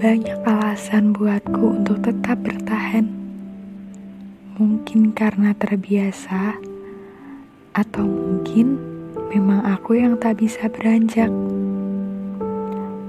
[0.00, 3.04] Banyak alasan buatku untuk tetap bertahan.
[4.56, 6.56] Mungkin karena terbiasa,
[7.76, 8.80] atau mungkin
[9.28, 11.28] memang aku yang tak bisa beranjak.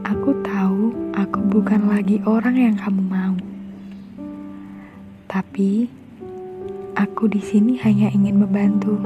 [0.03, 3.39] Aku tahu aku bukan lagi orang yang kamu mau.
[5.31, 5.87] Tapi
[6.99, 8.99] aku di sini hanya ingin membantu.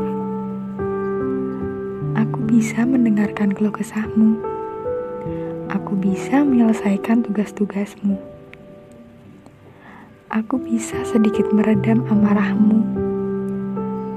[2.18, 4.55] Aku bisa mendengarkan keluh kesahmu
[5.76, 8.16] aku bisa menyelesaikan tugas-tugasmu.
[10.32, 12.80] Aku bisa sedikit meredam amarahmu,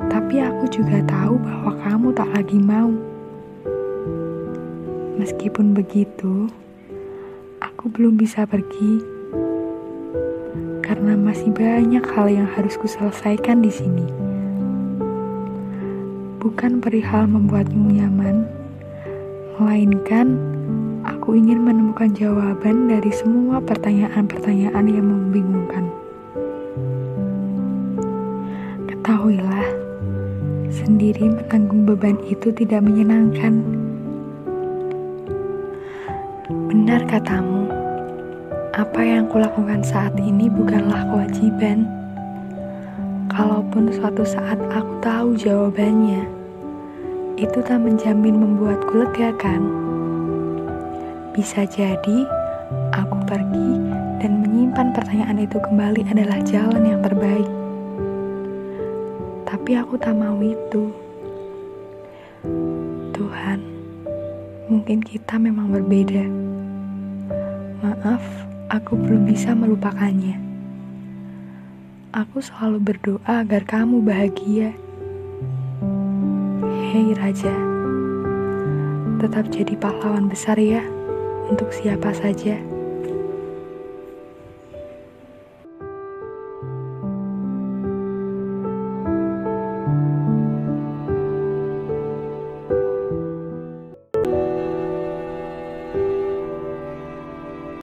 [0.06, 2.94] tapi aku juga tahu bahwa kamu tak lagi mau.
[5.18, 6.46] Meskipun begitu,
[7.58, 9.02] aku belum bisa pergi
[10.86, 14.06] karena masih banyak hal yang harus kuselesaikan di sini.
[16.38, 18.46] Bukan perihal membuatmu nyaman,
[19.58, 20.57] melainkan
[21.28, 25.84] Aku ingin menemukan jawaban dari semua pertanyaan-pertanyaan yang membingungkan.
[28.88, 29.68] Ketahuilah,
[30.72, 33.60] sendiri menanggung beban itu tidak menyenangkan.
[36.48, 37.68] Benar katamu,
[38.72, 41.84] apa yang kulakukan saat ini bukanlah kewajiban.
[43.28, 46.24] Kalaupun suatu saat aku tahu jawabannya,
[47.36, 49.88] itu tak menjamin membuatku lega kan?
[51.38, 52.26] Bisa jadi
[52.90, 53.70] aku pergi
[54.18, 57.46] dan menyimpan pertanyaan itu kembali adalah jalan yang terbaik.
[59.46, 60.90] Tapi aku tak mau itu.
[63.14, 63.62] Tuhan,
[64.66, 66.26] mungkin kita memang berbeda.
[67.86, 68.24] Maaf,
[68.74, 70.42] aku belum bisa melupakannya.
[72.18, 74.74] Aku selalu berdoa agar kamu bahagia.
[76.90, 77.54] Hei Raja,
[79.22, 80.97] tetap jadi pahlawan besar ya
[81.48, 82.67] untuk siapa saja.